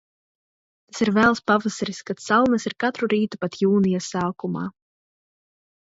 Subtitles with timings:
[0.89, 4.69] Tas ir vēls pavasaris, kad salnas ir katru rītu pat Jūnija sākumā.